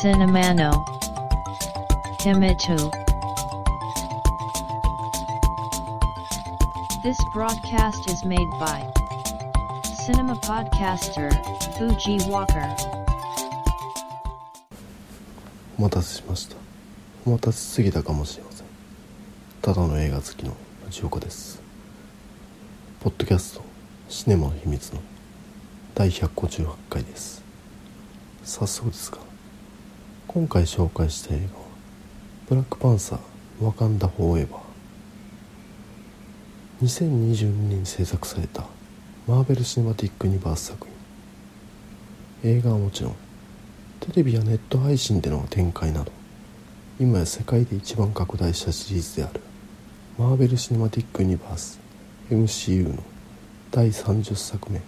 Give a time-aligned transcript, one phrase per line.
[0.00, 0.82] Cinemano
[2.20, 2.90] Himitu
[7.02, 8.80] This broadcast is made by
[10.06, 11.30] Cinema Podcaster
[11.76, 12.74] Fuji Walker
[15.76, 16.56] お待たせしました
[17.26, 18.66] お待たせすぎたかもしれません
[19.60, 21.60] ただの映画好きの藤岡です
[23.00, 23.62] ポッドキャスト
[24.08, 25.02] シネマの秘密の
[25.94, 27.42] 第158回です
[28.44, 29.29] 早速ですが
[30.32, 31.64] 今回紹介した映画は
[32.48, 36.86] ブラックパンサーワカンダ・フォーエバー。
[36.86, 38.64] 2022年に制作された
[39.26, 40.86] マーベル・シネマティック・ユニバース作
[42.44, 42.52] 品。
[42.52, 43.16] 映画はもちろん
[43.98, 46.12] テレビやネット配信での展開など
[47.00, 49.40] 今や世界で一番拡大したシリーズである
[50.16, 51.80] マーベル・シネマティック・ユニバース
[52.30, 53.02] MCU の
[53.72, 54.80] 第30作目。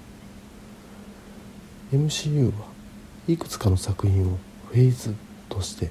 [1.93, 2.66] MCU は
[3.27, 5.16] いくつかの作品をフェーズ
[5.53, 5.91] として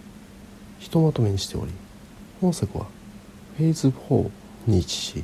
[0.80, 1.72] ひとまとめにしており
[2.42, 2.88] 本作は
[3.58, 4.30] フェーズ4
[4.67, 5.23] に位置し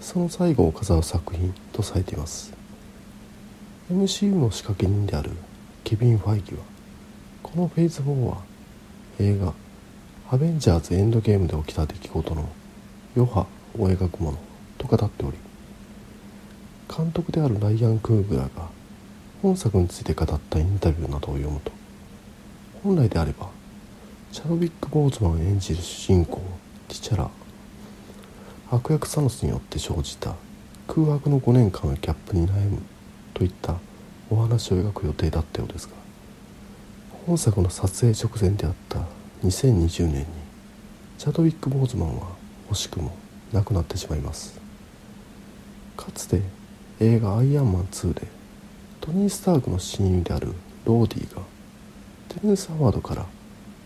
[0.00, 2.52] その最後を飾る作品とされています。
[3.92, 5.30] MCU の仕掛け人である
[5.84, 6.62] ケビン・ファイギは
[7.42, 8.38] このフェーズ4は
[9.18, 9.52] 映画
[10.30, 12.48] 「アベンジャーズ・エンドゲーム」で起きた出来事の
[13.14, 13.46] 余波
[13.78, 14.38] を描くもの
[14.78, 15.36] と語っており
[16.88, 18.70] 監督であるライアン・クーグラが
[19.42, 21.81] 本作について語ったインタビューなどを読むと
[22.82, 23.48] 本来であれば
[24.32, 26.40] チャドウィック・ボーズマン演じる主人公
[26.88, 27.30] ティチャラ
[28.70, 30.34] 悪役サノスによって生じた
[30.88, 32.78] 空白の5年間のギャップに悩む
[33.34, 33.76] といった
[34.30, 35.92] お話を描く予定だったようですが
[37.26, 38.98] 本作の撮影直前であった
[39.44, 40.26] 2020年に
[41.18, 42.28] チャドウィック・ボーズマンは
[42.70, 43.14] 惜しくも
[43.52, 44.58] 亡くなってしまいます。
[45.96, 46.42] かつて
[46.98, 48.26] 映画「アイアンマン2」で
[49.00, 50.52] トニー・スタークの親友である
[50.84, 51.42] ローディが
[52.32, 53.26] テレンス・ハワードから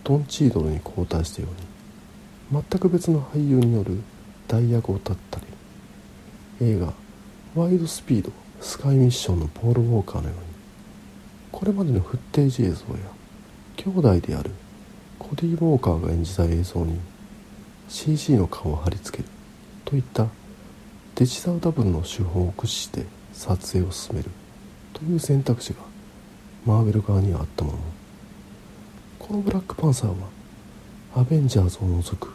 [0.04, 1.48] ドン・チードルに交代したよ
[2.52, 3.98] うに全く別の俳優による
[4.46, 5.46] 代役を立ったり
[6.60, 6.92] 映画
[7.60, 10.44] 「ワイド・スピードスカイ・ミッション」のポール・ウォーカーのように
[11.50, 12.76] これまでのフッテージ映像や
[13.76, 14.52] 兄弟である
[15.18, 17.00] コディ・ウォーカーが演じた映像に
[17.88, 19.28] CG の顔を貼り付ける
[19.84, 20.28] といった
[21.16, 24.30] デジタルダブルの手法を駆使して撮影を進める
[24.92, 25.80] という選択肢が
[26.64, 27.95] マーベル側にはあったもの。
[29.26, 30.14] このブラックパンサーは
[31.16, 32.28] アベンジャーズを除く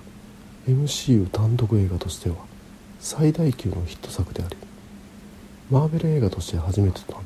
[0.67, 2.35] MCU 単独映画としては
[2.99, 4.57] 最大級のヒット作であり
[5.69, 7.25] マーベル映画として初めてとなる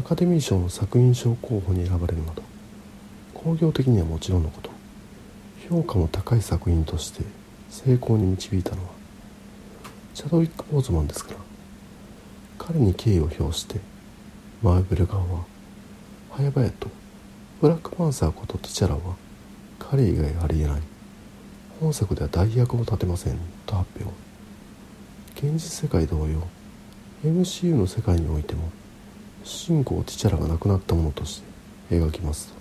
[0.00, 2.42] アカデミー賞の作品賞候補に選ばれるなど
[3.32, 4.70] 興行的にはもちろんのこと
[5.70, 7.22] 評価も高い作品として
[7.70, 8.88] 成功に導いたのは
[10.14, 11.36] チャドウィック・ボーズマンですから
[12.58, 13.78] 彼に敬意を表して
[14.64, 15.44] マーベル側は
[16.36, 16.97] 早々と
[17.60, 19.00] ブラックパンサーことティチャラは
[19.80, 20.82] 彼以外ありえない。
[21.80, 23.38] 本作では代役を立てません。
[23.66, 24.14] と発表。
[25.34, 26.46] 現実世界同様。
[27.24, 28.70] MCU の世界においても
[29.42, 31.42] 主人公ティチャラが亡くなったものとし
[31.88, 32.54] て描きます。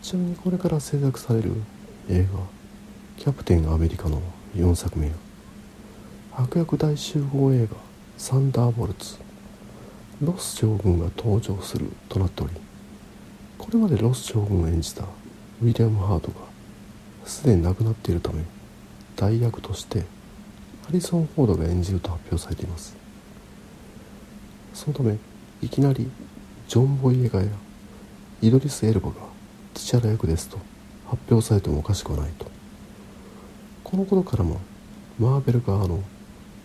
[0.00, 1.52] ちなみにこれから制作される
[2.08, 2.40] 映画
[3.22, 4.22] 「キャプテンアメリカ」の
[4.54, 5.12] 4作目や
[6.32, 7.76] 悪役大集合映画
[8.16, 9.16] 「サンダーボルツ」
[10.22, 12.52] ロス将軍が登場するとなっており
[13.58, 15.02] これまでロス将軍を演じた
[15.62, 16.36] ウィリアム・ハートが
[17.24, 18.42] すでに亡くなっているため
[19.16, 20.00] 代役として
[20.84, 22.96] ハリソン・フォードが演じると発表されています。
[24.72, 25.18] そのため
[25.62, 26.08] いきなり
[26.68, 27.48] ジョン・ボイエガや
[28.42, 29.14] イドリス・エルバが
[29.74, 30.58] ティチャラ役ですと
[31.08, 32.46] 発表されてもおかしくはないと。
[33.82, 34.60] このことからも
[35.18, 36.02] マーベル側の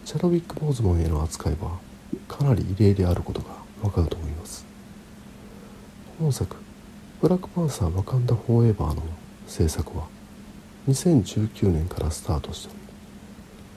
[0.04, 1.80] チャドウィック・ボーズマンへの扱いは
[2.28, 4.66] かなり異例であることがわかると思います。
[6.20, 6.56] 本作
[7.22, 9.04] 「ブラックパンサー・ワカンダ・フォーエバー」の
[9.46, 10.08] 制作は
[10.90, 12.80] 2019年からスタートしており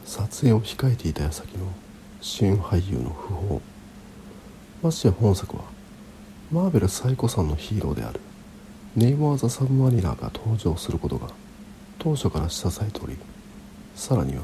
[0.03, 1.67] 撮影を控えていた矢先の
[2.21, 3.61] 主演俳優の訃報
[4.81, 5.63] まして本作は
[6.51, 8.19] マーベル最古参のヒーローである
[8.95, 11.27] ネイマー・ザ・サブマリナーが登場することが
[11.99, 13.15] 当初から示唆されており
[13.95, 14.41] さらには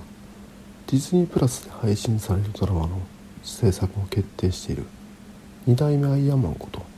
[0.86, 3.00] ディズニープラスで配信されるドラマの
[3.42, 4.86] 制作も決定している
[5.68, 6.91] 2代目アイアンマンこと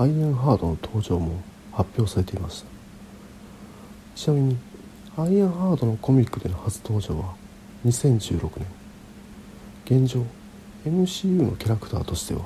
[0.00, 1.42] アイアンハードの登場も
[1.72, 2.66] 発表されていました
[4.14, 4.56] ちなみに
[5.14, 7.34] アイアンハードのコミックでの初登場は
[7.84, 8.50] 2016
[9.84, 10.00] 年。
[10.02, 10.24] 現状
[10.86, 12.40] MCU のキャラクターとしては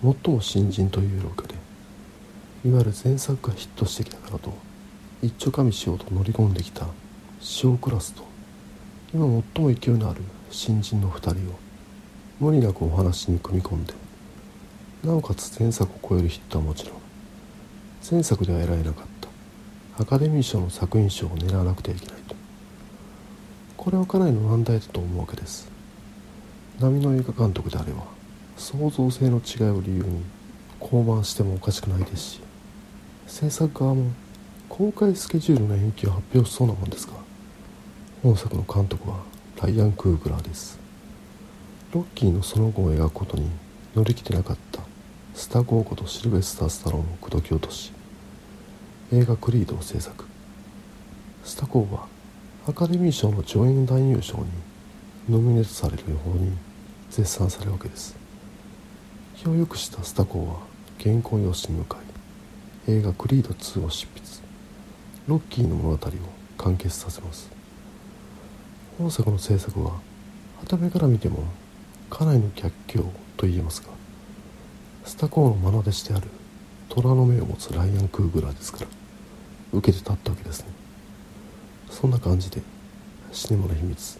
[0.00, 1.54] 最も新人というわけで
[2.64, 4.54] いわゆる前作がヒットしてきたからと
[5.22, 6.86] 一丁噛みしようと乗り込んできた
[7.40, 8.22] シオクラスと
[9.12, 9.26] 今
[9.56, 10.20] 最も勢いのある
[10.52, 11.58] 新人の2人を
[12.38, 14.01] 無理なくお話に組み込んで
[15.04, 16.96] なおかつ前作を超えるヒットはもちろん
[18.08, 20.02] 前作では得られなかった。
[20.02, 22.34] アカデミー賞の作品賞を狙わなくてはいけないと。
[23.76, 25.70] これはかなりの難題だと思うわけです。
[26.80, 28.04] 波の映画監督であれば
[28.56, 30.22] 創造性の違いを理由に
[30.80, 32.40] 降板してもおかしくないですし
[33.26, 34.10] 制作側も
[34.68, 37.12] 公開スケジュールの延期を発表しそうなもんですが
[38.22, 39.20] 本作の監督は
[39.62, 40.78] ライアン・クーグラーです。
[41.92, 43.48] ロッキーのその後を描くことに
[43.94, 44.71] 乗り気でなかった。
[45.34, 47.92] スタゴーことシルベスター・スタローンを口説き落とし。
[49.12, 50.24] 映画「クリード」を制作。
[51.44, 52.06] スタコーは
[52.66, 54.44] アカデミー賞の助演男優賞に
[55.28, 56.52] ノミネートされるように
[57.10, 58.14] 絶賛されるわけです。
[59.36, 60.60] 気を良くしたスタコーは
[61.02, 61.98] 原稿用紙に向か
[62.86, 64.42] い映画「クリード2」を執筆。
[65.28, 66.10] ロッキーの物語を
[66.58, 67.48] 完結させます。
[68.98, 69.92] 本作の制作は
[70.70, 71.44] は目から見ても
[72.08, 73.04] かなりの逆境
[73.36, 73.91] と言えますが
[75.04, 76.28] スタコーの愛弟子である。
[76.88, 78.86] 虎の目を持つライアン・クーグラーですから。
[79.72, 80.66] 受けて立ったわけですね。
[81.90, 82.60] そんな感じで
[83.32, 84.18] シネマの秘密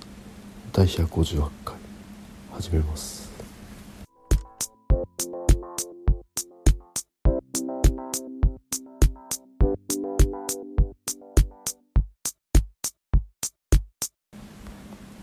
[0.72, 1.76] 第158回
[2.52, 3.30] 始めます。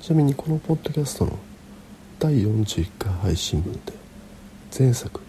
[0.02, 1.38] ちなみにこのポッドキャストの
[2.18, 3.94] 第41回配信分で
[4.78, 5.29] 前作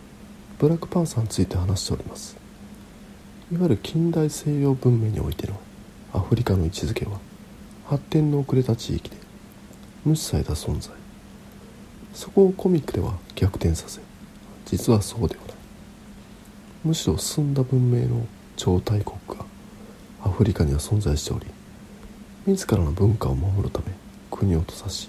[0.61, 2.37] ブラックパンサーについて話しております。
[3.51, 5.59] いわゆる近代西洋文明においての
[6.13, 7.19] アフリカの位置づけは
[7.87, 9.17] 発展の遅れた地域で
[10.05, 10.93] 無視された存在。
[12.13, 14.03] そこをコミックでは逆転させ
[14.67, 15.55] 実はそうではない。
[16.85, 18.27] むしろ進んだ文明の
[18.57, 19.47] 超大国が
[20.23, 21.47] アフリカには存在しており
[22.47, 23.87] 自らの文化を守るため
[24.31, 25.09] 国を閉ざし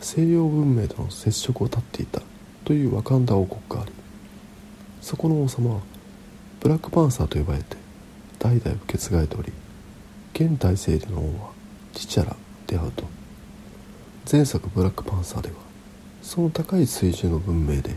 [0.00, 2.20] 西洋文明との接触を絶っていた
[2.64, 3.92] というワカンダ王国があり
[5.06, 5.80] そこの王様は
[6.58, 7.76] ブラックパンサーと呼ばれて
[8.40, 9.52] 代々受け継がれており
[10.34, 11.50] 現代政での王は
[11.92, 12.34] チチャラ
[12.66, 13.04] であると
[14.28, 15.54] 前作ブラックパンサーでは
[16.22, 17.94] その高い水準の文明で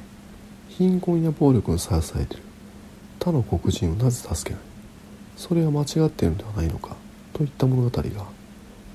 [0.67, 2.43] 貧困や暴力にさらされている
[3.17, 4.63] 他の黒人をなぜ助けない
[5.35, 6.95] それは間違っているのではないのか
[7.33, 8.03] といった物語が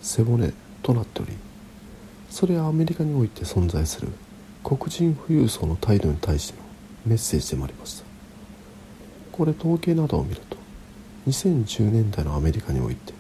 [0.03, 0.53] 背骨
[0.85, 1.33] となっており
[2.31, 4.13] それはアメリカにおいて存在する
[4.63, 6.64] 黒人富裕層の態度に対しての
[7.07, 8.05] メッセージでもありました
[9.33, 10.57] これ統計などを見ると
[11.29, 13.13] 2010年代のアメリカにおいて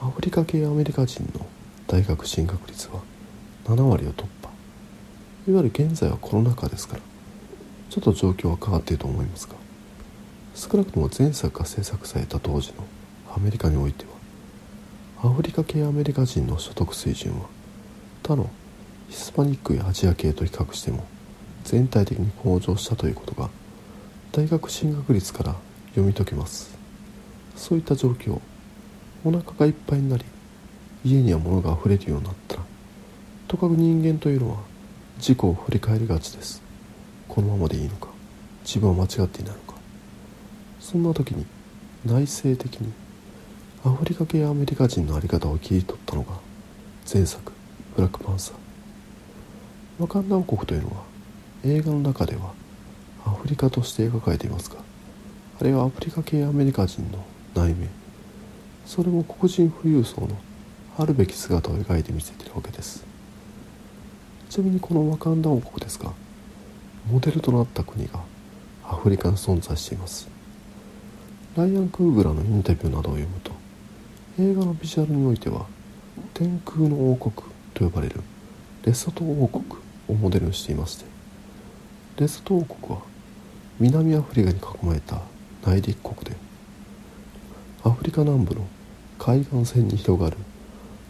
[0.00, 1.46] アフリカ系アメリカ人の
[1.86, 3.00] 大学進学率は
[3.64, 4.50] 7割を突破。
[5.48, 7.02] いわゆる現在はコロナ禍ですから
[7.88, 9.54] ちょっと状況は変わっていると思いますが
[10.54, 12.86] 少なくとも前作が制作された当時の
[13.34, 14.04] アメリカにおいて
[15.18, 17.46] はアフリカ系アメリカ人の所得水準は
[18.22, 18.50] 他の
[19.08, 21.06] ヒスパニックやアジア系と比較しても
[21.64, 23.50] 全体的に向上したということが
[24.32, 25.56] 大学進学率から
[25.90, 26.76] 読み解けます。
[27.56, 28.40] そういった状況
[29.24, 30.24] お腹がいっぱいになり
[31.04, 32.62] 家には物が溢れるようになったら
[33.48, 34.58] とかく人間というのは
[35.18, 36.62] 事故を振り返りがちです。
[37.28, 38.08] このままでいいのか
[38.64, 39.74] 自分は間違っていないのか。
[40.80, 41.44] そんな時に
[42.04, 42.92] 内省的に
[43.84, 46.32] アフリカ系アメリカ人の在り方を切り取ったのが
[47.12, 47.52] 前作
[47.96, 48.54] 「ブラックパンサー」
[50.00, 51.09] ワカンダ王国というのは
[51.64, 52.52] 映画の中では
[53.24, 54.76] アフリカとして描かれていますが
[55.60, 57.24] あれはアフリカ系アメリカ人の
[57.54, 57.90] 内面。
[58.86, 60.28] それも黒人富裕層の
[60.98, 63.04] あるべき姿を描いてみせているわけです。
[64.48, 66.12] ちなみにこのワカンダ王国ですが
[67.10, 68.20] モデルとなった国が
[68.84, 70.28] アフリカに存在しています。
[71.56, 73.50] ライアン・クーグラのインタビューなどを読むと
[74.38, 75.66] 映画のビジュアルにおいては
[76.32, 77.34] 天空の王国
[77.74, 78.20] と呼ばれる
[78.84, 79.64] レソト王国
[80.08, 81.04] をモデルにしていまして
[82.20, 83.02] レソト王国は
[83.78, 85.22] 南アフリカに囲まれた
[85.64, 86.36] 内陸国で
[87.82, 88.66] アフリカ南部の
[89.18, 90.36] 海岸線に広がる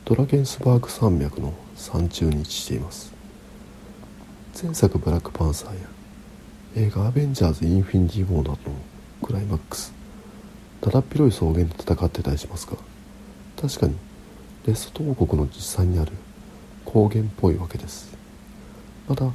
[0.04, 3.12] ドラゲンスバーグ山脈の山中に位置しています。
[4.62, 5.80] 前作「ブラックパンサー」や
[6.76, 8.56] 映画「アベンジャーズ・インフィニティ・ウォー」などの
[9.20, 9.92] クライマックス
[10.80, 12.76] だだっ広い草原で戦ってたりしますが
[13.60, 13.96] 確かに
[14.64, 16.12] レソト王国の実際にある
[16.84, 18.16] 高原っぽいわけです。
[19.08, 19.32] また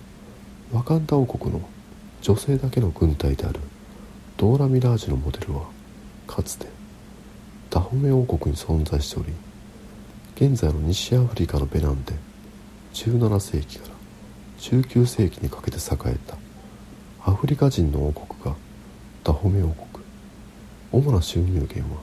[0.73, 1.61] ワカンダ王国の
[2.21, 3.59] 女性だけの軍隊である
[4.37, 5.63] ドーラ・ミラージュのモデルは
[6.27, 6.67] かつて
[7.69, 9.33] ダホメ王国に存在しており
[10.35, 12.13] 現在の西アフリカのベナンで
[12.93, 13.95] 17世紀から
[14.59, 16.37] 19世紀にかけて栄えた
[17.23, 18.55] アフリカ人の王国が
[19.23, 19.85] ダホメ王国。
[20.91, 22.01] 主な収入源は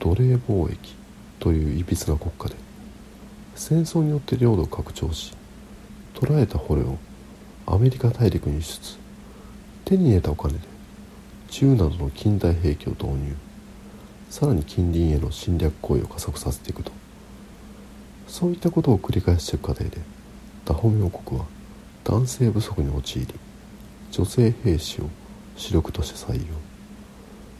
[0.00, 0.94] 奴隷貿易
[1.38, 2.56] といういびつな国家で
[3.54, 5.32] 戦争によって領土を拡張し
[6.14, 6.98] 捕らえた捕虜を
[7.66, 8.98] アメリカ大陸に輸出。
[9.84, 10.60] 手に入れたお金で
[11.48, 13.36] 銃などの近代兵器を導入。
[14.30, 16.90] さらに近隣への侵略行為を加速させていくと。
[18.26, 19.98] そういったことを繰り返していく過程で
[20.64, 21.46] ダホメ王国は
[22.02, 23.26] 男性不足に陥り
[24.10, 25.10] 女性兵士を
[25.56, 26.54] 主力として採用。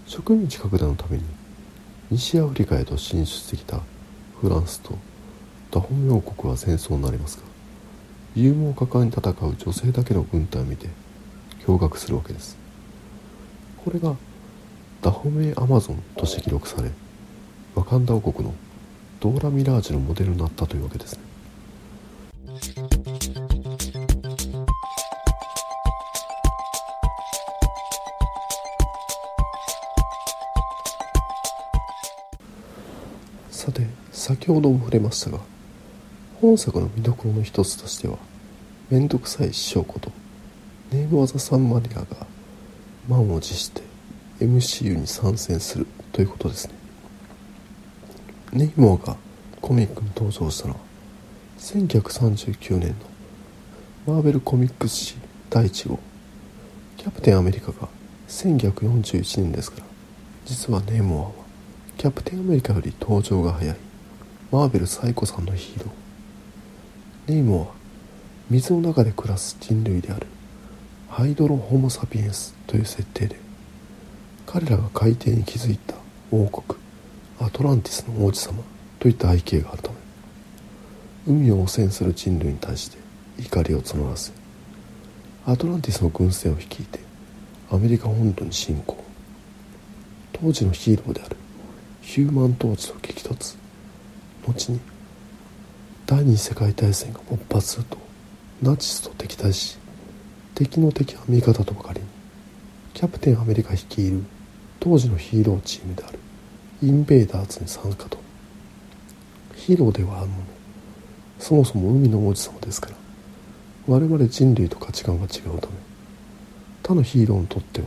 [0.06, 1.24] 植民地拡大のために
[2.10, 3.80] 西アフリカへと進出してきた
[4.40, 4.98] フランスと
[5.70, 7.51] ダホメ王国は戦争になりますが
[8.34, 10.88] 勇猛果敢に戦う女性だけの軍隊を見て
[11.66, 12.56] 驚愕するわけです。
[13.84, 14.16] これが
[15.02, 16.90] ダホメイアマゾンとして記録され
[17.74, 18.54] ワカンダ王国の
[19.20, 21.20] ドーラ・ミラージュのモデルになったというわけですね。
[33.50, 35.38] さて先ほども触れましたが
[36.42, 38.18] 本作の見どころの一つとしては
[38.90, 40.10] 面倒くさい師匠こと
[40.90, 42.26] ネーム・ワザ・サン・マリアが
[43.08, 43.80] 満を持して
[44.40, 46.74] MCU に参戦するということですね。
[48.52, 49.16] ネイモアが
[49.60, 50.80] コミックに登場したのは
[51.60, 52.88] 1939年
[54.06, 55.14] のマーベルコミックス誌
[55.48, 56.00] 第1号。
[56.96, 57.88] キャプテンアメリカが
[58.26, 59.86] 1941年ですから
[60.44, 61.46] 実はネイモアは
[61.96, 63.76] キャプテンアメリカより登場が早い
[64.50, 66.02] マーベル最古参のヒーロー。
[67.26, 67.74] ネイモは
[68.50, 70.26] 水の中で暮らす人類である。
[71.12, 73.36] ハイドロホモ・サピエンスという設定で
[74.46, 75.94] 彼らが海底に築いた
[76.30, 76.80] 王国
[77.38, 78.62] アトランティスの王子様
[78.98, 79.96] といった背景があるため
[81.26, 82.96] 海を汚染する人類に対して
[83.38, 84.32] 怒りを募らせ
[85.44, 87.00] アトランティスの軍船を率いて
[87.70, 89.04] アメリカ本土に侵攻。
[90.32, 91.36] 当時のヒーローである
[92.00, 93.58] ヒューマントーチと激突。
[94.46, 94.80] 後に
[96.06, 97.98] 第二次世界大戦が勃発すると
[98.62, 99.78] ナチスと敵対し
[100.54, 102.06] 敵の敵は味方とばかりに
[102.94, 104.22] キャプテンアメリカ率いる
[104.80, 106.18] 当時のヒーローチームである
[106.82, 108.22] インベーダーズに参加と。
[109.62, 110.44] ヒーローではあるもの
[111.38, 112.96] そもそも海の王子様ですから
[113.86, 115.72] 我々人類と価値観が違うため
[116.82, 117.86] 他のヒーローにとっては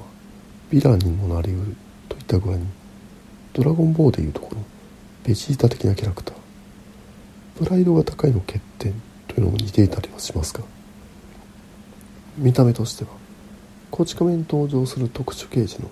[0.72, 1.76] ヴィランにもなりうる
[2.08, 2.66] といった具合に
[3.52, 4.62] ドラゴンボーでいうところ
[5.26, 6.36] ベジータ的なキャラクター
[7.66, 8.94] プライドが高いの欠点
[9.28, 10.62] というのも似ていたりはしますが
[12.38, 13.10] 見た目としては。
[13.90, 15.90] こち亀に登場する特殊刑事の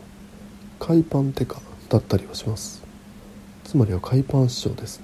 [0.77, 2.84] 海パンテカだったりはします。
[3.63, 5.01] つまりは海パン師匠です。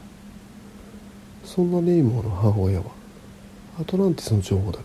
[1.46, 2.86] そんなネイモーの母親は
[3.80, 4.84] アトランティスの女王だが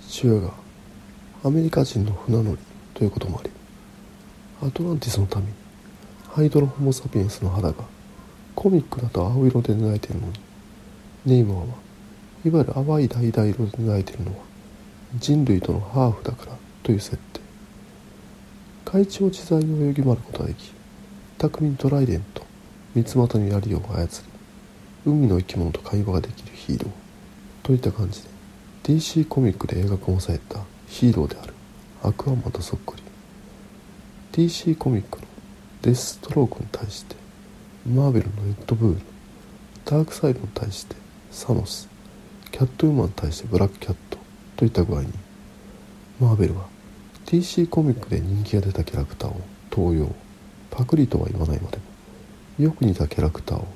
[0.00, 0.50] 父親が
[1.44, 2.58] アメリカ人の船乗り
[2.94, 3.50] ということもあり
[4.66, 5.52] アトランティスのために
[6.28, 7.84] ハイドロホモ・サピエンスの肌が
[8.56, 10.32] コミックだと青色で描いているのに
[11.24, 11.64] ネイマーは
[12.44, 14.44] いわゆる淡い橙色で描いているのは
[15.16, 17.40] 人類とのハーフだからという設定。
[18.84, 20.72] 海中自在に泳ぎ回ることができ
[21.38, 22.42] 巧みにトライデンと
[22.94, 24.04] 三つ股の槍を操
[25.04, 28.28] り海の生き物と会話ができるヒーローといった感じで
[28.82, 31.54] DC コミックで映画化もされたヒーローである
[32.02, 33.02] アクアマンとそっくり。
[34.32, 35.26] DC コミックの
[35.82, 37.16] デストロークに対して
[37.86, 39.00] マーベルのエッドブール
[39.84, 40.96] ダークサイドに対して
[41.32, 41.88] サノス。
[42.50, 44.18] キャットウーマンに対してブラックキャット。
[44.56, 45.08] といった具合に
[46.20, 46.66] マーベルは
[47.26, 50.14] DC コミックで人気が出たキャラクターを登用。
[50.70, 51.82] パクリとは言わないまでも
[52.64, 53.66] よく似たキャラクターを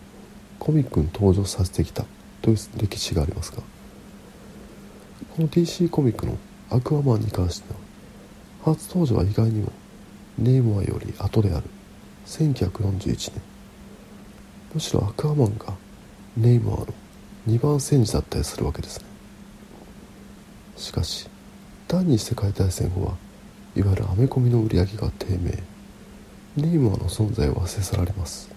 [0.58, 2.04] コミックに登場させてきた。
[2.42, 3.56] という歴史がありますが
[5.34, 6.36] この DC コミックの
[6.70, 7.80] アクアマンに関しては
[8.74, 9.72] 初登場は意外にも
[10.38, 11.64] ネームアより後である
[12.26, 13.42] 1941年。
[14.74, 15.72] むしろアクアマンが
[16.36, 16.94] ネイマーの
[17.46, 19.06] 2番戦時だったりするわけですね。
[20.76, 21.28] しかし
[21.88, 23.14] 第二次世界大戦後は
[23.76, 25.62] いわゆるアメコミの売り上げが低迷
[26.56, 28.56] ネイマーの存在を忘れ去られます。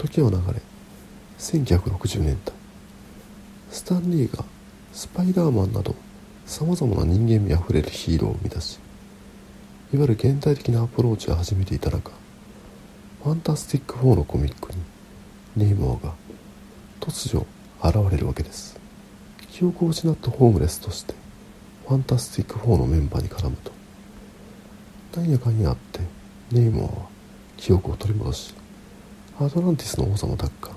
[0.00, 0.62] 時は流れ
[1.38, 2.54] 1960年代
[3.70, 4.44] スタンリーが
[4.94, 5.94] スパイダーマンなど
[6.46, 8.78] さまざまな人間味あふれるヒーローを生み出し
[9.92, 12.12] いわゆる現代的なアプローチを始めていた中
[13.22, 14.78] ファンタスティック4のコミックに
[15.56, 16.14] ネイモアが
[16.98, 17.46] 突如
[17.82, 18.80] 現れるわけです。
[19.60, 21.12] 記憶を失ったホームレスとして
[21.86, 23.72] ファンタスティック4のメンバーに絡むと
[25.14, 26.00] 何やかんやあって
[26.50, 27.08] ネイモアは
[27.58, 28.54] 記憶を取り戻し
[29.38, 30.74] アトランティスの王様奪還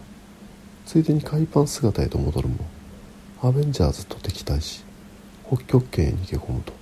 [0.85, 2.57] ついでに海パン姿へと戻るも
[3.41, 4.83] アベンジャーズと敵対し
[5.47, 6.73] 北極圏へ逃げ込むと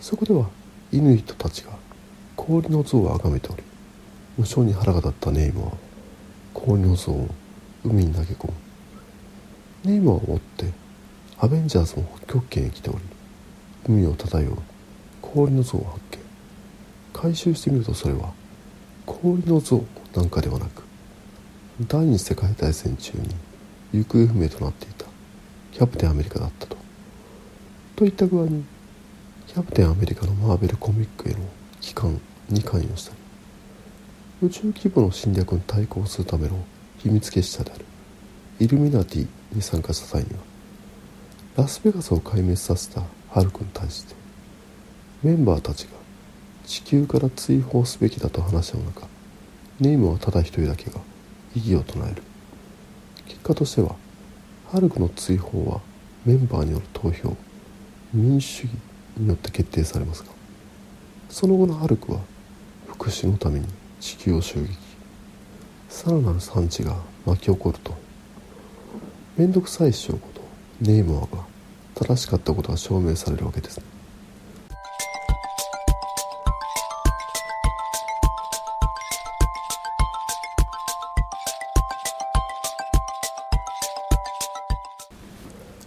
[0.00, 0.50] そこでは
[0.92, 1.70] イヌイットたちが
[2.36, 3.62] 氷の像を崇めており
[4.36, 5.72] 無性に腹が立ったネイモアは
[6.52, 7.28] 氷の像を
[7.82, 8.63] 海に投げ込む。
[9.84, 10.66] ネイマーを追って
[11.38, 12.98] アベンジャーズも北極圏へ来ており
[13.86, 14.58] 海を漂う
[15.20, 16.18] 氷の像を発見
[17.12, 18.32] 回収してみるとそれは
[19.04, 20.84] 氷の像なんかではなく
[21.86, 23.34] 第二次世界大戦中に
[23.92, 25.06] 行方不明となっていた
[25.72, 26.76] キャプテンアメリカだったと。
[27.96, 28.64] といった具合に
[29.46, 31.38] キャプテンアメリカのマーベルコミックへの
[31.80, 33.16] 帰還に関与したり
[34.42, 36.64] 宇宙規模の侵略に対抗するための
[36.98, 37.84] 秘密結社である
[38.58, 40.36] イルミナティに参加した際には
[41.56, 44.14] ラスベガスを壊滅させたハルクに対して
[45.22, 45.92] メンバーたちが
[46.64, 49.06] 地球から追放すべきだと話した中
[49.80, 51.00] ネイムはただ一人だけが
[51.56, 52.22] 異議を唱える。
[53.26, 53.96] 結果としては
[54.70, 55.80] ハルクの追放は
[56.24, 57.36] メンバーによる投票
[58.12, 58.72] 民主主義
[59.16, 60.28] によって決定されますが
[61.28, 62.20] その後のハルクは
[62.86, 63.66] 復讐のために
[64.00, 64.68] 地球を襲撃。
[65.88, 67.94] さらなる産地が巻き起こると
[69.36, 70.40] 面倒くさい師匠こと。
[70.80, 71.42] ネイマーが
[71.96, 73.78] 正しかったことが証明されるわけです。
[73.78, 73.84] ね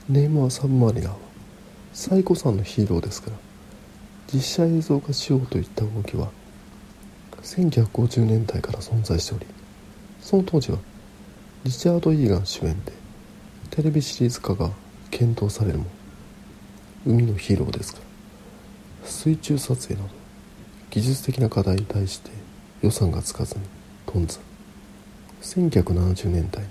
[0.10, 1.18] ネイマー・サブマリナーは
[1.94, 3.38] 最古さんのヒーローですから
[4.34, 6.30] 実写映像化しようといった動きは
[7.42, 9.46] 1950年代から存在しており
[10.22, 10.80] その当時は
[11.66, 13.07] リチャード・イーガン主演で
[13.70, 14.72] テレビシリーズ化が
[15.12, 15.86] 検討されるも
[17.06, 18.00] 海のヒーローですか。
[18.00, 20.14] ら水中撮影など
[20.90, 22.32] 技術的な課題に対して
[22.82, 23.62] 予算がつかずに
[24.06, 24.40] 頓挫。
[25.42, 26.70] 1970年代に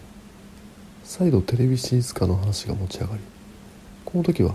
[1.05, 3.21] 再度テレビシリーズ化の話が持ち上がり
[4.05, 4.55] この時は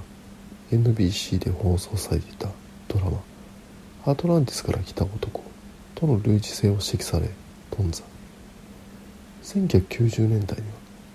[0.72, 2.50] NBC で放送されていた
[2.88, 3.22] ドラマ
[4.06, 5.44] 「アトランティスから来た男」
[5.96, 7.30] との類似性を指摘され
[7.72, 8.04] 頓挫。
[9.44, 10.74] 1990年代には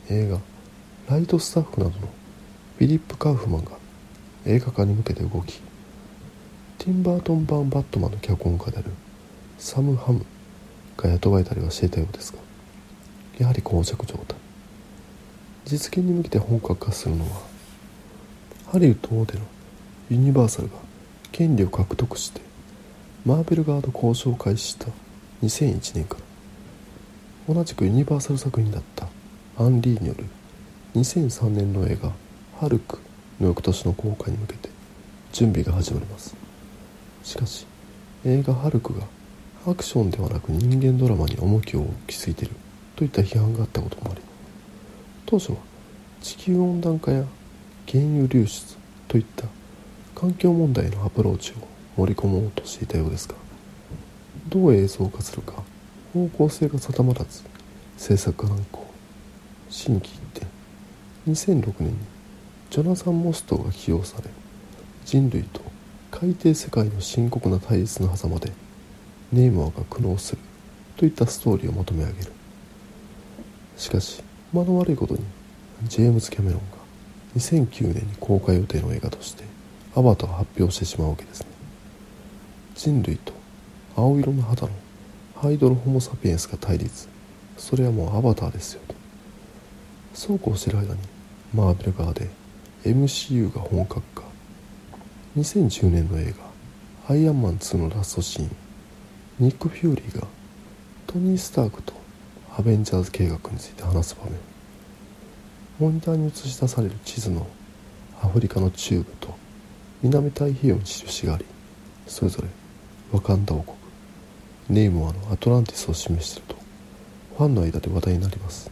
[0.08, 0.40] 映画
[1.08, 2.08] 「ライトスタッフ」などの
[2.78, 3.72] フィリップ・カウフマンが
[4.44, 5.60] 映画化に向けて動き
[6.78, 8.90] ティンバートン版バットマンの脚本家である
[9.58, 10.24] サム・ハム
[10.96, 12.38] が雇われたりはしていたようですが
[13.38, 14.36] やはり膠着状態
[15.64, 17.42] 実現に向けて本格化するのは
[18.72, 19.44] ハリウッド大手の
[20.10, 20.74] ユニバーサルが
[21.30, 22.40] 権利を獲得して
[23.24, 24.86] マーベル側と交渉を開始した
[25.42, 26.16] 2001年か
[27.48, 29.08] ら同じくユニバーサル作品だった
[29.58, 30.24] アンリーによる
[30.96, 32.10] 2003年の映画
[32.58, 32.98] 「ハルク」
[33.38, 34.70] の翌年の公開に向けて
[35.30, 36.34] 準備が始まります。
[37.22, 37.66] しかし
[38.24, 39.06] 映画「ハルク」が
[39.66, 42.54] アクションではなく人間ドラマに重きを置きすぎている
[42.94, 44.22] といった批判があったこともあり
[45.26, 45.58] 当初は
[46.22, 47.24] 地球温暖化や
[47.86, 49.44] 原油流出といった
[50.14, 51.54] 環境問題のアプローチを
[52.00, 53.34] 盛り込もうとしていたようですが
[54.48, 55.62] どう映像化するか
[56.14, 57.42] 方向性が定まらず
[57.98, 58.86] 制作が難航。
[59.68, 60.55] 心機一転
[61.28, 61.96] 2006年に
[62.70, 64.30] ジョナサン・モストが起用され
[65.04, 65.60] 人類と
[66.12, 68.52] 海底世界の深刻な対立の狭間で
[69.32, 70.42] ネイマーが苦悩する
[70.96, 72.32] といったストーリーを求め上げる。
[73.76, 75.20] しかし間の悪いことに
[75.82, 76.76] ジェームズ・キャメロンが
[77.36, 79.42] 2009年に公開予定の映画として
[79.96, 81.48] アバターを発表してしまうわけですね。
[82.76, 83.32] 人類と
[83.96, 84.70] 青色の肌の
[85.34, 87.08] ハイドロホモ・サピエンスが対立。
[87.58, 88.94] それはもうアバターですよと
[90.14, 91.00] そうこうしてる間に
[91.56, 92.28] マーベル側で
[92.84, 94.22] MCU が本格化。
[95.38, 96.44] 2010年の映画
[97.08, 98.50] 「アイアンマン2」のラストシーン。
[99.38, 100.26] ニック・フューリーが
[101.06, 101.94] トニー・スタークと
[102.58, 104.32] アベンジャーズ計画について話す場面。
[105.78, 107.46] モニターに映し出される地図の
[108.20, 109.34] アフリカの中部と
[110.02, 111.46] 南太平洋に印があり
[112.06, 112.48] それぞれ
[113.12, 113.76] ワカンダ王国。
[114.68, 116.56] ネイモアのアトランティスを示していると
[117.38, 118.70] ファンの間で話題になります。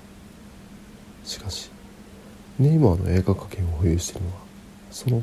[1.24, 1.70] しかし
[2.58, 4.38] ネイモアの映画化権を保有しているのは
[4.90, 5.22] その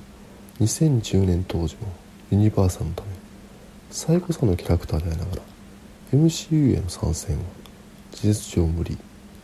[0.60, 1.88] 2010年当時の
[2.32, 3.08] ユニバーサルのため
[3.90, 5.42] 最古さのキャラクターでありながら
[6.14, 7.44] MCU への参戦は
[8.12, 8.98] 事実上無理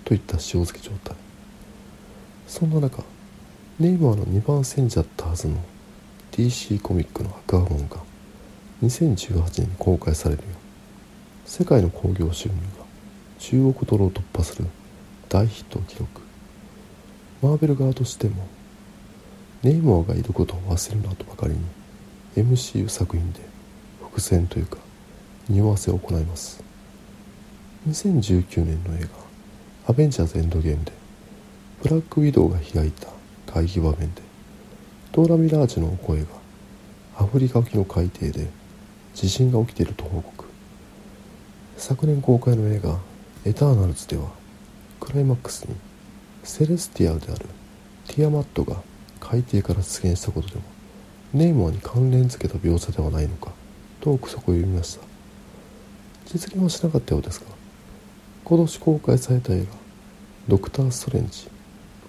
[0.04, 1.16] といった塩漬け状態。
[2.48, 3.04] そんな中
[3.80, 5.56] ネイマーの2番戦者だったはずの
[6.32, 7.98] DC コミックの白亜本が
[8.84, 10.48] 2018年に公開されるよ
[11.46, 12.86] 世界の興行収入が
[13.40, 14.66] 10億ドルを突破する
[15.30, 16.27] 大ヒットを記録。
[17.42, 18.48] マーベル側としても
[19.62, 21.60] ネイマーがいることを忘れるなとばかりに
[22.36, 23.42] MCU 作品で
[24.02, 24.78] 伏線というか
[25.48, 26.64] 匂わせを行います。
[27.88, 29.10] 2019年の映画
[29.90, 30.92] 「アベンジャーズ・エンドゲーム」で
[31.84, 33.08] ブラックウィドウが開いた
[33.46, 34.22] 会議場面で
[35.12, 36.28] ドーラ・ミラージュの声が
[37.18, 38.48] アフリカ沖の海底で
[39.14, 40.46] 地震が起きていると報告。
[41.78, 43.00] 昨年公開の映画
[43.46, 44.32] 「エターナルズ」では
[45.00, 45.76] クライマックスに
[46.44, 47.46] セレスティアルである
[48.08, 48.82] ティアマットが
[49.20, 50.62] 海底から出現したことでも
[51.34, 53.52] ネイモアに関連付けた描写ではないのか
[54.00, 55.08] と憶測を読みました。
[56.28, 57.46] 実現はしなかったようですが
[58.44, 59.66] 今年公開された映画
[60.50, 61.48] 「ドクター・ストレンジ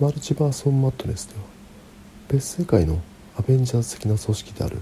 [0.00, 1.42] マルチバース・オン・マットネス」では
[2.28, 3.00] 別世界の
[3.36, 4.78] アベンジャーズ的な組織である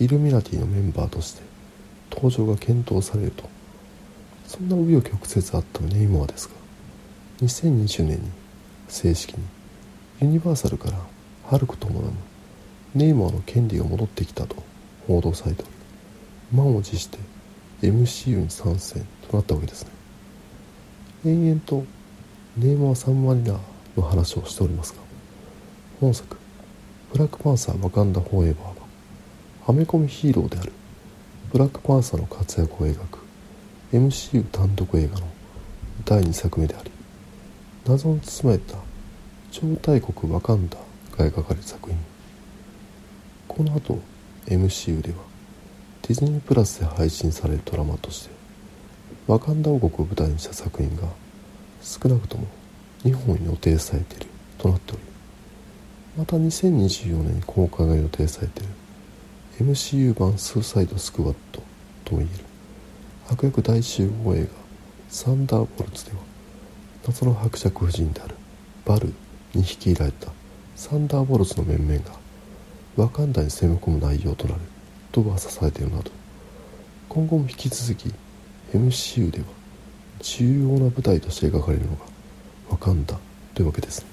[0.00, 1.42] イルミナティのメンバーとして
[2.12, 3.48] 登場が検討されると
[4.46, 6.52] そんな紆余曲折あったネイモアですが
[7.40, 8.30] 2020年に
[8.88, 9.44] 正式に。
[10.20, 10.98] ユニバーサルから
[11.46, 12.14] ハルクともなむ
[12.94, 14.56] ネイモアの権利が戻ってきたと
[15.06, 15.72] 報道されており
[16.52, 17.18] 満を持して
[17.82, 19.90] MCU に参戦となったわけですね。
[21.26, 21.84] 延々と
[22.56, 23.58] ネイモア・サンマリナー
[23.96, 24.98] の話をしておりますが
[26.00, 26.36] 本作
[27.12, 28.74] 「ブラックパンサー・ワカンダ・フォーエバー」は
[29.66, 30.72] はめ込みヒーローである
[31.50, 33.18] ブラックパンサーの活躍を描く
[33.92, 35.26] MCU 単独映画の
[36.04, 36.90] 第2作目であり
[37.86, 38.76] 謎に包まれた。
[39.50, 40.76] 超大国ワカンダ
[41.16, 41.98] が描かれる作品。
[43.56, 44.00] この後
[44.46, 45.18] MCU では
[46.02, 48.34] ディズニープラスで配信されるドラマとして
[49.28, 51.02] ワカンダ王国を舞台にした作品が
[51.80, 52.48] 少なくとも
[53.04, 54.26] 2本予定されている
[54.58, 55.02] となっており
[56.16, 58.70] また2024年に公開が予定されている
[59.72, 61.62] MCU 版スーサイドスクワット
[62.04, 62.44] ともいえる
[63.30, 64.48] 悪役大集合映画
[65.08, 66.18] サンダーボルツでは
[67.06, 68.34] 謎の伯爵夫人である
[68.86, 69.12] バル
[69.52, 70.32] に率いられた
[70.74, 72.16] サンダーボルツの面々が
[72.96, 74.60] ワカンダに攻め込む内容となる
[75.12, 76.10] と噂されているなど
[77.10, 78.10] 今後も引き続き
[78.72, 79.44] MCU では
[80.20, 82.06] 重要な舞台として描かれるのが
[82.70, 83.18] ワカンダ
[83.54, 84.06] というわけです。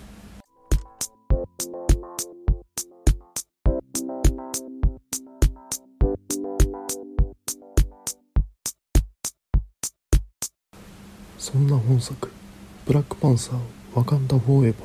[11.38, 12.32] そんな本作
[12.86, 13.58] 「ブラックパンサー
[13.94, 14.82] ワカンダ・フォーエバー」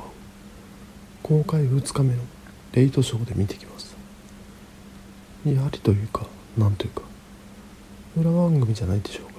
[1.23, 2.21] 公開2日目の
[2.73, 3.87] レイトショーで見てきまし
[5.43, 7.03] たやはりというかなんというか。
[8.17, 9.33] 裏番組じゃないでしょうか。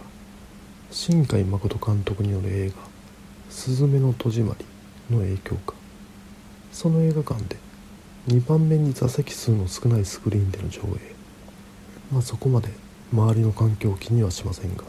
[0.92, 2.76] 新海誠監督による映画
[3.50, 4.64] 「すずめの戸締まり」
[5.10, 5.74] の影響か。
[6.72, 7.56] その映画館で
[8.28, 10.84] 2番目に座席数の少ないスクリーンでの上映。
[12.12, 12.68] まあそこまで
[13.12, 14.84] 周りの環境を気にはしませんが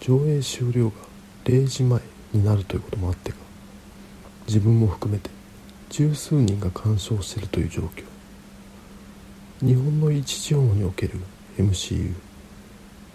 [0.00, 0.96] 上映終了が
[1.44, 2.00] 0時前
[2.32, 3.38] になるということもあってか
[4.46, 5.30] 自分も含めて
[5.88, 8.04] 十数人が鑑賞しているという状況。
[9.66, 11.20] 日本の一地方における
[11.58, 12.14] MCU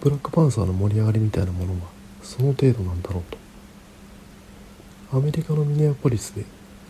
[0.00, 1.78] ブラックパンサーの盛り上がりみたいなものは
[2.22, 3.38] その程度なんだろうと。
[5.12, 6.44] アメリカのミネアポリスで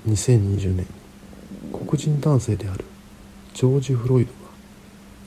[0.08, 0.86] 2020年
[1.72, 2.84] 黒人男性である
[3.52, 4.38] ジョージ・フロイドが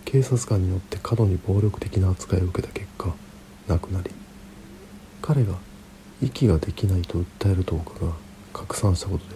[0.06, 3.14] 警察官によって過度に暴力的な扱いを受けた結果
[3.68, 4.10] 亡くなり
[5.22, 5.54] 彼が
[6.21, 8.13] 息ができないと訴える動画が
[8.53, 9.36] 拡散したことで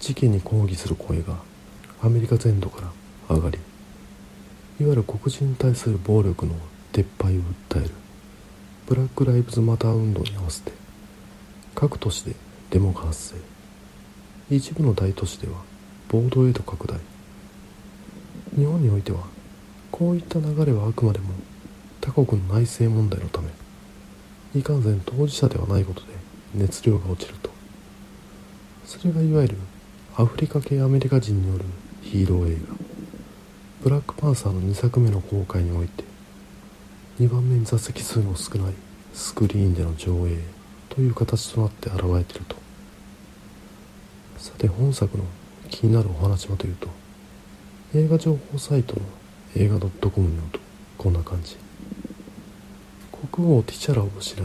[0.00, 1.36] 事件に抗議する声が
[2.02, 2.82] アメリカ全土か
[3.28, 3.58] ら上がり
[4.80, 6.54] いわゆる黒人に対する暴力の
[6.92, 7.90] 撤廃を訴える
[8.86, 10.72] ブラック・ライブズ・マター運動に合わせて
[11.74, 12.34] 各都市で
[12.70, 13.34] デモが発
[14.48, 14.54] 生。
[14.54, 15.62] 一部の大都市では
[16.08, 16.98] 暴動へと拡大。
[18.56, 19.20] 日本においては
[19.92, 21.26] こういった流れはあくまでも
[22.00, 23.48] 他国の内政問題のため。
[24.54, 26.06] いかんせん当事者ではないことで
[26.54, 27.50] 熱量が落ちると。
[28.86, 29.56] それがいわゆる
[30.16, 31.64] アフリカ系アメリカ人による
[32.00, 32.74] ヒーロー映画
[33.84, 36.04] 「ブラックパンサー」の2作目の公開において
[37.20, 38.74] 2番目に座席数の少ない
[39.12, 40.38] スクリーンでの上映
[40.88, 42.56] という形となって現れていると。
[44.38, 45.24] さて本作の
[45.68, 46.88] 気になるお話はというと
[47.94, 49.02] 映画情報サイトの
[49.56, 50.60] 映画 .com によると
[50.96, 51.56] こんな感じ。
[53.32, 54.44] 国王ティチャラを失い。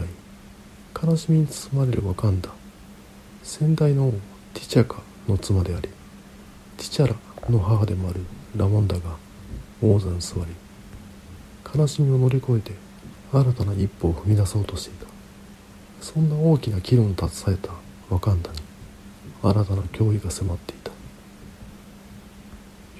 [1.00, 2.50] 悲しみに包まれるワカンダ
[3.42, 4.12] 先代の王
[4.54, 7.16] ティチャカの妻でありティチャラ
[7.50, 8.20] の母でもある
[8.56, 9.16] ラモンダが
[9.82, 10.46] 王座に座り
[11.78, 12.72] 悲しみを乗り越えて
[13.32, 15.06] 新たな一歩を踏み出そうとしていた。
[16.00, 17.70] そんな大きな岐路に立たされた
[18.08, 18.58] ワカンダに
[19.42, 20.92] 新たな脅威が迫っていた。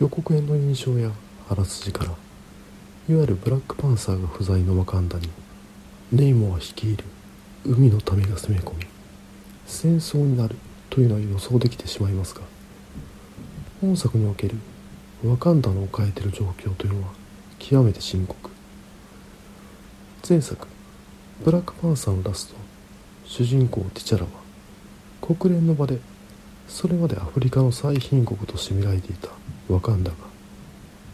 [0.01, 1.13] 予告編の印象や
[1.49, 5.29] あらすじからいわゆるブラックパンサーが不在のワカンダに
[6.15, 7.03] ネイモア率いる
[7.67, 8.87] 海の民が攻め込み
[9.67, 10.55] 戦争になる
[10.89, 12.43] というのは予想できてしまいますが
[13.81, 14.55] 本作における
[15.25, 17.09] ワカンダの置かれている状況というのは
[17.59, 18.51] 極めて深刻。
[20.29, 20.69] 前作
[21.45, 22.55] 「ブラックパンサー」のラスト
[23.27, 24.31] 主人公ティチャラは
[25.21, 25.99] 国連の場で
[26.69, 29.31] それまでアフリカの最貧国として見られていた
[29.69, 30.17] ワカンダが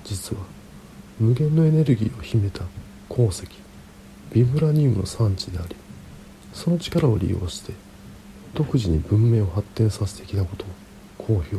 [0.04, 0.42] 実は
[1.18, 2.64] 無限のエネルギーを秘めた
[3.08, 3.69] 鉱石。
[4.32, 5.74] ビブラニウムの産地であり
[6.52, 7.72] その力を利用して
[8.54, 10.68] 独自に文明を発展させてきたことを
[11.18, 11.58] 公表。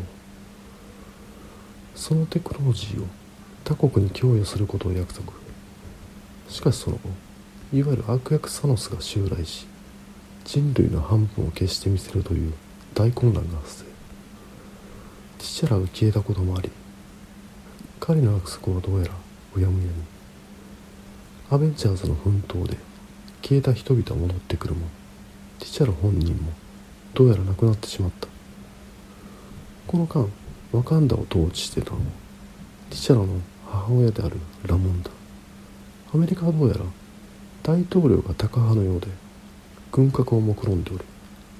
[1.95, 3.07] そのテクノロジーを
[3.63, 5.31] 他国に供与することを約束。
[6.49, 7.09] しかしその後
[7.73, 9.67] いわゆる悪役サノスが襲来し
[10.43, 12.53] 人類の半分を消してみせるという
[12.93, 13.85] 大混乱が発生。
[13.85, 16.69] ティチャラが消えたこともあり
[17.99, 19.13] 彼の約束はどうやら
[19.55, 20.20] うやむやに。
[21.53, 22.77] アベンジャーズの奮闘で
[23.41, 24.87] 消えた人々は戻ってくるも
[25.59, 26.53] ティチャラ本人も
[27.13, 28.29] どうやらなくなってしまった。
[29.85, 30.25] この間
[30.71, 32.03] ワカンダを統治してたのは
[32.89, 35.11] ティチャラの母親であるラモンダ。
[36.13, 36.85] アメリカはどうやら
[37.63, 39.07] 大統領がタカ派のようで
[39.91, 41.03] 軍拡を目論んでおり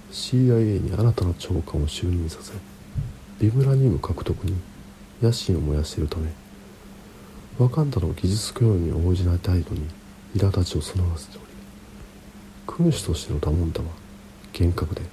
[0.09, 2.53] CIA に新たな長官を就任させ
[3.39, 4.55] ビブラニウム獲得に
[5.21, 6.29] 野心を燃やしているため
[7.61, 9.87] ワカンダの技術供与に応じない態度に
[10.35, 11.45] 苛立ちを備わせており
[12.65, 13.85] 君主としてのダモンダは
[14.51, 15.03] 厳格で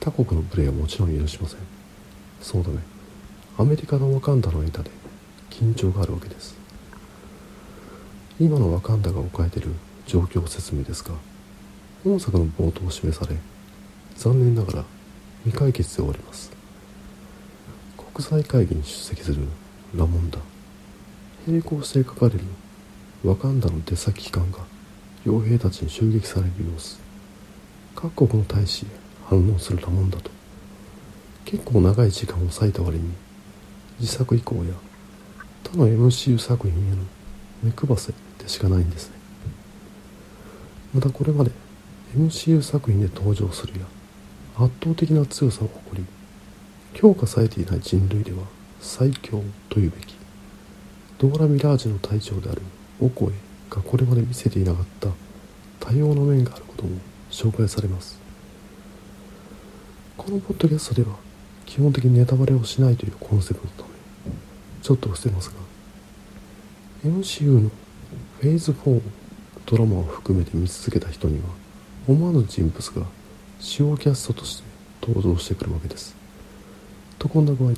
[0.00, 1.58] 他国の無礼はもちろん許しません。
[2.40, 2.78] そうだね。
[3.58, 4.90] アメリカのワカンダの間で
[5.50, 6.56] 緊張があるわけです。
[8.40, 9.74] 今のワカンダが置かれている
[10.06, 11.10] 状況説明ですが
[12.04, 13.36] 本作の冒頭を示され
[14.14, 14.84] 残念ながら
[15.44, 16.50] 未解決で終わります。
[18.14, 19.42] 国際会議に出席する
[19.94, 20.38] ラモンダ。
[21.46, 22.40] 並行して書かれる。
[23.24, 24.58] ワカンダの出先機関が
[25.24, 26.98] 傭兵たちに襲撃される様子。
[27.94, 28.88] 各国の大使へ
[29.24, 30.30] 反応するラモンダと。
[31.44, 33.10] 結構長い時間を割いた割に
[34.00, 34.74] 自作以降や
[35.62, 36.96] 他の MCU 作品への
[37.62, 39.16] 目配せでしかないんですね。
[40.92, 41.52] またこれまで
[42.16, 43.86] MCU 作品で登場するや
[44.56, 46.06] 圧倒的な強さを誇り
[46.98, 48.38] 評価されていない人類では
[48.80, 50.15] 最強というべき。
[51.18, 52.62] ドーラ・ミラージュの隊長である
[53.00, 53.32] オコエ
[53.70, 55.08] がこれまで見せていなかった
[55.80, 56.98] 多様な面があることも
[57.30, 58.18] 紹介されます。
[60.16, 61.16] このポッドキャストでは
[61.64, 63.88] 基本的にネタバレをしないというコンセプトのため
[64.82, 65.56] ちょっと伏せますが
[67.08, 67.70] MCU の
[68.40, 69.00] フェーズ4
[69.66, 71.44] ドラマを含めて見続けた人には
[72.08, 73.06] 思わぬ人物が
[73.60, 74.64] 主要キャストとして
[75.02, 76.16] 登場してくるわけです。
[77.18, 77.76] とこんな具合に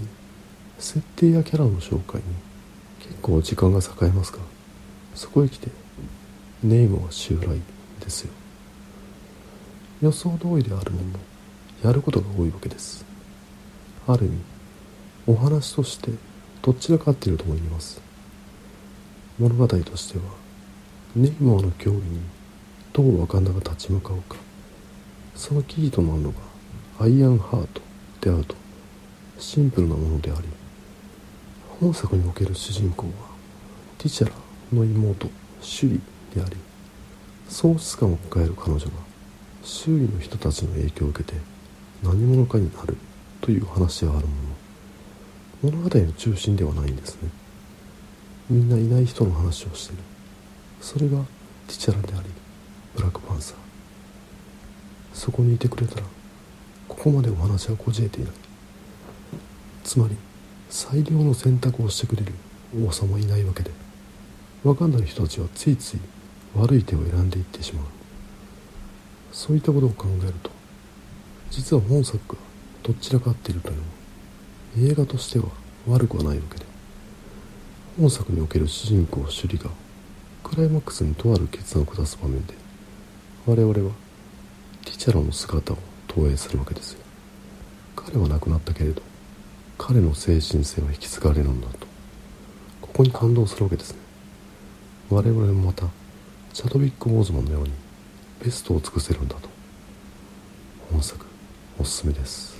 [0.79, 2.48] 設定やキャラの紹介に
[3.01, 4.39] 結構時間が栄えますが
[5.15, 5.71] そこへ来て
[6.63, 7.61] ネームは襲来
[8.01, 8.33] ですよ。
[10.01, 11.19] 予想通りであるものの
[11.83, 13.05] やることが多いわけです。
[14.07, 14.39] ある意味
[15.27, 16.11] お話として
[16.63, 18.01] どちらかっているとも言います。
[19.39, 20.25] 物語としては
[21.15, 22.21] ネームの競技に
[22.93, 24.37] どう若菜が立ち向かうか。
[25.35, 26.39] そのキーとなるのが
[26.99, 27.81] アイアンハート
[28.21, 28.57] であると
[29.39, 30.49] シンプルなものであり
[31.81, 33.13] 本作における主人公は
[33.99, 34.33] ティチャラ
[34.73, 36.01] の妹シュリ
[36.35, 36.57] であり
[37.49, 38.93] 喪失感を抱える彼女が
[39.63, 41.39] 周囲の人たちの影響を受けて
[42.03, 42.97] 何者かになる
[43.41, 44.35] という話はあるも
[45.71, 45.71] の。
[45.79, 47.31] 物語の中心ではないんですね。
[48.51, 50.03] みんないない人の話をしている。
[50.81, 51.19] それが
[51.67, 52.29] ティチャラであり
[52.95, 53.57] ブラックパンサー。
[55.13, 56.03] そこにいてくれたら
[56.89, 58.33] ここまでお話はこじれていない。
[59.85, 60.17] つまり
[60.71, 62.33] 最良の選択をしてくれる
[62.87, 63.71] 王様はいないわけで
[64.65, 66.01] ワカンダの人たちはついつい
[66.55, 67.85] 悪い手を選んでいってしまう。
[69.33, 70.51] そういったことを考えると
[71.51, 72.41] 実は本作が
[72.83, 75.47] どちらかっているというのは映画としては
[75.87, 76.65] 悪くはないわけで
[77.99, 79.71] 本作における主人公シュリが
[80.43, 82.55] クライマックスにとある決断を下す場面で
[83.47, 83.95] 我々は
[84.85, 87.01] ティチャラの姿を投影するわけですよ。
[87.97, 89.03] 彼は亡くなったけれど
[89.79, 91.87] 彼の精神性は引き継がれるんだと
[92.83, 93.99] ここに感動するわけですね
[95.09, 95.87] 我々もまた
[96.53, 97.71] チャドウィック・ボーズマンのように
[98.45, 99.49] ベストを尽くせるんだと
[100.91, 101.25] 本作
[101.79, 102.59] おすすめです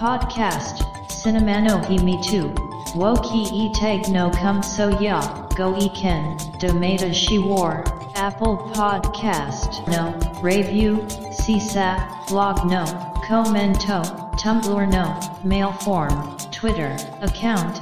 [0.00, 0.82] Podcast
[1.22, 2.54] Cinemano hi me too.
[2.94, 5.20] Woki e tag no come so ya,
[5.54, 7.84] go e ken, domata she war,
[8.16, 10.96] Apple Podcast no, review,
[11.36, 14.02] CSAT, blog no, commento,
[14.42, 17.78] Tumblr no, mail form, Twitter, account,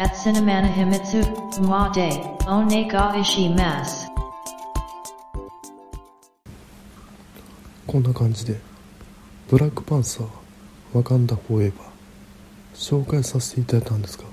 [0.00, 1.22] at Cinemana Himitsu,
[1.60, 2.10] ma de,
[2.48, 4.10] onega Ishimas.
[7.86, 8.58] こんな感じで
[9.48, 10.26] ブラックパンサー
[10.92, 11.88] ワカンダフォーエバー
[12.74, 14.24] 紹介させていただいたんですが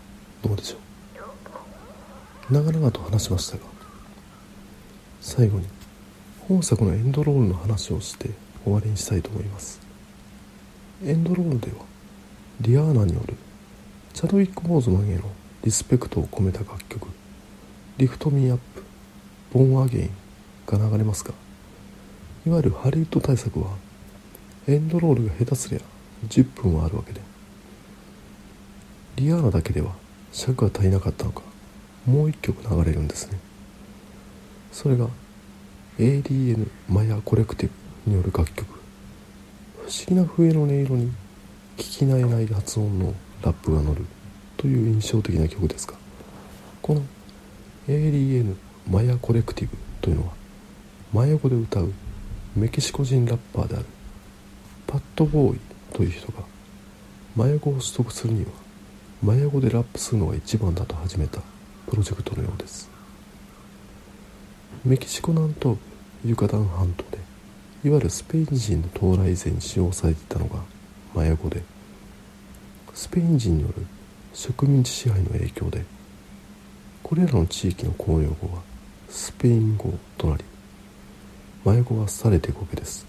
[0.43, 0.77] どうでしょ
[2.49, 2.53] う？
[2.53, 3.63] 長々と話しましたが
[5.21, 5.67] 最後に
[6.47, 8.29] 本作のエンドロールの話をして
[8.63, 9.86] 終わりにしたいと思います
[11.03, 11.85] エンドロールでは
[12.61, 13.35] リアーナによる
[14.13, 15.23] チャドウィック・ボーズマンへの
[15.63, 17.07] リスペクトを込めた楽曲
[17.97, 18.83] 「リフト・ミー・アップ」
[19.53, 20.09] 「ボーン・アゲイン」
[20.65, 21.33] が流れますが
[22.45, 23.75] いわゆるハリウッド対策は
[24.67, 25.79] エンドロールが下手すりゃ
[26.27, 27.21] 10分はあるわけで
[29.17, 29.91] リアーナだけでは
[30.31, 31.41] 尺が足りなかったのか
[32.07, 33.37] もう一曲流れるんですね。
[34.71, 35.07] それが
[35.97, 37.69] ADN マヤコレクティ
[38.05, 38.76] ブによる楽曲。
[39.87, 41.11] 思議な笛の音色に
[41.77, 44.05] 聞き慣れない発音のラップが乗る
[44.57, 45.93] という印象的な曲ですが
[46.81, 47.01] この
[47.87, 48.55] ADN
[48.89, 50.33] マヤコレクティブというのは
[51.13, 51.93] マヤ語で歌う
[52.55, 53.85] メキシコ人ラッパーである
[54.87, 55.59] パッドボーイ
[55.93, 56.43] という人が
[57.35, 58.51] マヤ語を取得するには
[59.23, 61.41] マヤ語でラップするのが一番だと始めた
[61.87, 62.89] プロジェクトのようです。
[64.83, 65.77] メキシコ南東
[66.23, 67.19] 部ユカタン半島で
[67.83, 70.59] いわゆるスペイン人の到来以前に使用されていたのが
[71.13, 71.63] マヤ語で
[72.93, 73.85] スペイン人による
[74.33, 75.85] 植民地支配の影響で
[77.03, 78.61] これらの地域の公用語は
[79.09, 80.43] スペイン語となり
[81.63, 83.05] マヤ語はされていくわけです。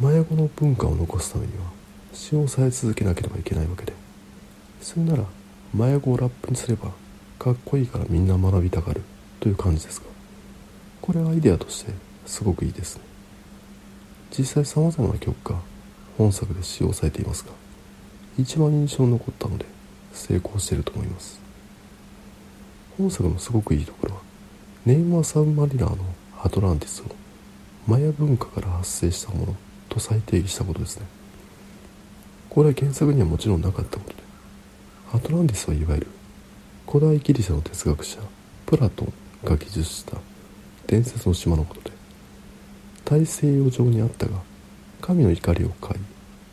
[0.00, 1.64] マヤ語の文化を残すためには
[2.14, 3.92] 使用され続けなければいけないわけで
[4.80, 5.24] それなら
[5.74, 6.90] マヤ語をラップにすれば
[7.38, 9.02] かっこいいからみんな学びたがる
[9.40, 10.06] という感じですが
[11.02, 11.92] これはアイデアとして
[12.24, 13.09] すごくいいですね。
[14.36, 15.58] 実際さまざまな曲が
[16.16, 17.50] 本作で使用されていますが
[18.38, 19.66] 一番印象に残ったので
[20.12, 21.40] 成功していると思います。
[22.96, 24.20] 本作のすごくいいところは
[24.84, 25.96] ネームはサブマリナーの
[26.42, 27.04] アトランティスを
[27.86, 29.56] マヤ文化から発生したもの
[29.88, 31.06] と再定義したことですね。
[32.50, 34.22] これは原作にはもちろんなかったことで
[35.14, 36.06] アトランティスはいわゆる
[36.86, 38.18] 古代ギリシャの哲学者
[38.66, 39.12] プラトン
[39.44, 40.18] が記述した
[40.86, 41.99] 伝説の島のことで
[43.10, 44.40] 大西洋上にあったが
[45.00, 46.00] 神の怒りを買い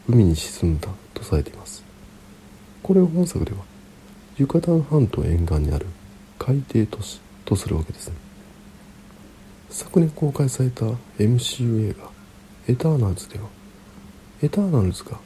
[0.10, 1.84] 海に沈んだとされています。
[2.82, 3.60] これを本作では
[4.38, 5.86] ユカタン半島沿岸にある
[6.40, 8.16] 海底都市とするわけですね。
[9.70, 10.86] 昨年公開された
[11.20, 12.10] MCU 映画
[12.68, 13.46] 「エターナルズ」では
[14.42, 15.20] エターナルズが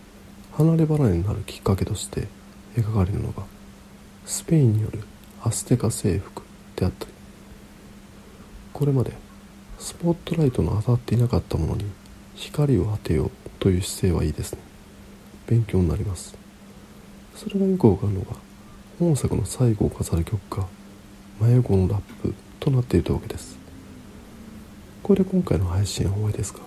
[0.51, 2.27] 離れ離れになるきっかけとして
[2.75, 3.43] 描かれるのが
[4.25, 4.99] スペインによる
[5.41, 6.43] アステカ征服
[6.75, 7.11] であったり
[8.73, 9.13] これまで
[9.81, 11.85] スポットライトの当たっていなかったものに
[12.35, 14.59] 光を当てようという姿勢はいいですね。
[15.47, 16.35] 勉強になります。
[17.35, 18.27] それがよくわかるのが
[18.99, 20.67] 本作の最後を飾る曲が
[21.39, 23.57] 真横のラップとなっているわけです。
[25.01, 26.59] これで今回の配信は終わりですが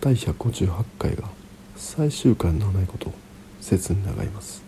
[0.00, 1.28] 第158回が
[1.76, 3.14] 最終回にならないことを
[3.60, 4.60] 切に願います。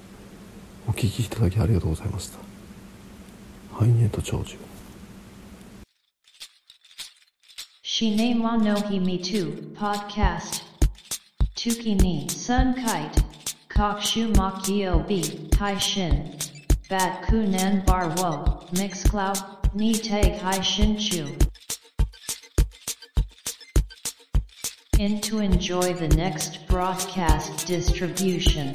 [0.86, 2.38] お聴きいただきありがとうございました。
[3.72, 4.67] 繁栄と長寿。
[7.98, 10.62] Shinema no Himi 2 Podcast.
[11.56, 12.28] Tuki ni.
[12.28, 13.24] Sun Kite.
[13.70, 16.38] Kokshu Makio B Hai Shin.
[16.88, 18.62] Bat Kunan Bar Wo.
[18.74, 21.26] Mixcloud Ni Tag Hai Shin Chu.
[25.00, 28.74] In to enjoy the next broadcast distribution.